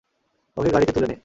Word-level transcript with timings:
ওকে 0.57 0.69
গাড়িতে 0.69 0.91
তুলে 0.95 1.07
নে। 1.07 1.15